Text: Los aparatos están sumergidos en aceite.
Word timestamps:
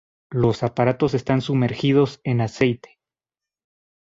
Los 0.31 0.63
aparatos 0.63 1.13
están 1.13 1.41
sumergidos 1.41 2.21
en 2.23 2.41
aceite. 2.41 2.97